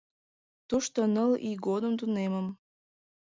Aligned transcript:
Тушто 0.69 0.99
ныл 1.13 1.31
ий 1.47 1.57
годым 1.67 1.93
тунемым. 1.99 2.47